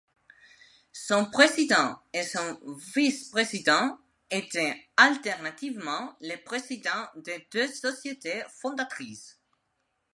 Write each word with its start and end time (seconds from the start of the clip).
Son 1.07 1.29
président 1.29 2.01
et 2.11 2.23
son 2.23 2.59
vice-président 2.95 3.99
étaient 4.31 4.89
alternativement 4.97 6.15
les 6.21 6.37
présidents 6.37 7.07
des 7.17 7.47
deux 7.53 7.67
sociétés 7.67 8.41
fondatrices. 8.61 9.39